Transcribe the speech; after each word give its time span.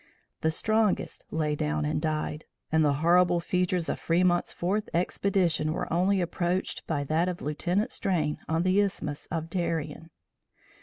The 0.39 0.49
strongest 0.49 1.25
lay 1.29 1.55
down 1.55 1.85
and 1.85 2.01
died, 2.01 2.45
and 2.71 2.83
the 2.83 2.93
horrible 3.05 3.39
features 3.39 3.87
of 3.87 3.99
Fremont's 3.99 4.51
fourth 4.51 4.89
expedition 4.95 5.73
were 5.73 5.93
only 5.93 6.21
approached 6.21 6.87
by 6.87 7.03
that 7.03 7.29
of 7.29 7.39
Lieutenant 7.39 7.91
Strain 7.91 8.39
on 8.49 8.63
the 8.63 8.79
Isthmus 8.81 9.27
of 9.27 9.47
Darien. 9.47 10.09